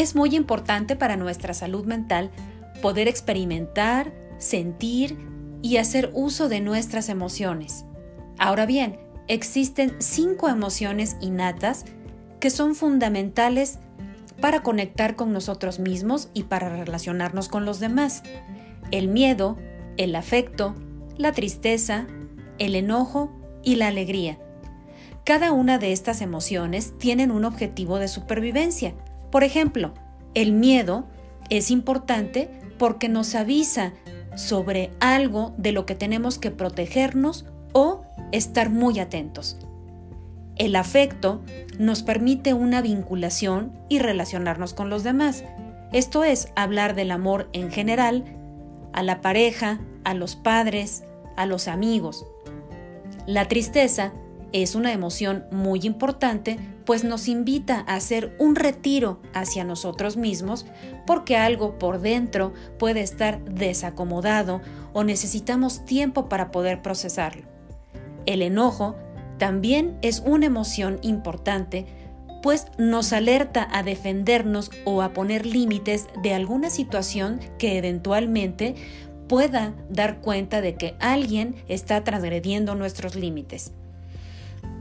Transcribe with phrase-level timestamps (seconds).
[0.00, 2.30] Es muy importante para nuestra salud mental
[2.80, 5.18] poder experimentar, sentir
[5.60, 7.84] y hacer uso de nuestras emociones.
[8.38, 11.84] Ahora bien, existen cinco emociones innatas
[12.40, 13.78] que son fundamentales
[14.40, 18.22] para conectar con nosotros mismos y para relacionarnos con los demás.
[18.90, 19.58] El miedo,
[19.98, 20.76] el afecto,
[21.18, 22.06] la tristeza,
[22.58, 24.38] el enojo y la alegría.
[25.26, 28.94] Cada una de estas emociones tienen un objetivo de supervivencia.
[29.30, 29.94] Por ejemplo,
[30.34, 31.06] el miedo
[31.48, 33.92] es importante porque nos avisa
[34.36, 39.58] sobre algo de lo que tenemos que protegernos o estar muy atentos.
[40.56, 41.42] El afecto
[41.78, 45.44] nos permite una vinculación y relacionarnos con los demás.
[45.92, 48.24] Esto es hablar del amor en general,
[48.92, 51.04] a la pareja, a los padres,
[51.36, 52.26] a los amigos.
[53.26, 54.12] La tristeza
[54.52, 60.66] es una emoción muy importante, pues nos invita a hacer un retiro hacia nosotros mismos
[61.06, 64.60] porque algo por dentro puede estar desacomodado
[64.92, 67.42] o necesitamos tiempo para poder procesarlo.
[68.26, 68.96] El enojo
[69.38, 71.86] también es una emoción importante,
[72.42, 78.74] pues nos alerta a defendernos o a poner límites de alguna situación que eventualmente
[79.28, 83.72] pueda dar cuenta de que alguien está transgrediendo nuestros límites.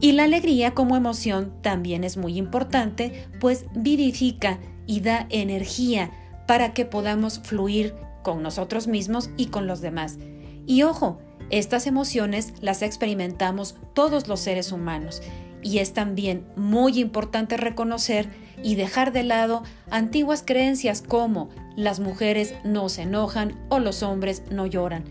[0.00, 6.10] Y la alegría como emoción también es muy importante, pues vivifica y da energía
[6.46, 10.18] para que podamos fluir con nosotros mismos y con los demás.
[10.66, 11.18] Y ojo,
[11.50, 15.22] estas emociones las experimentamos todos los seres humanos
[15.62, 18.28] y es también muy importante reconocer
[18.62, 24.42] y dejar de lado antiguas creencias como las mujeres no se enojan o los hombres
[24.50, 25.04] no lloran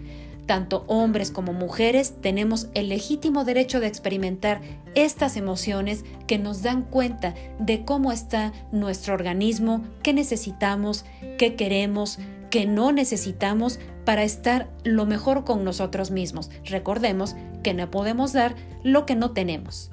[0.45, 4.61] tanto hombres como mujeres tenemos el legítimo derecho de experimentar
[4.93, 11.05] estas emociones que nos dan cuenta de cómo está nuestro organismo, qué necesitamos,
[11.37, 16.49] qué queremos, qué no necesitamos para estar lo mejor con nosotros mismos.
[16.64, 19.89] Recordemos que no podemos dar lo que no tenemos.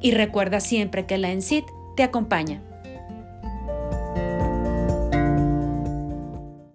[0.00, 1.64] Y recuerda siempre que la ENSIT
[1.96, 2.62] te acompaña.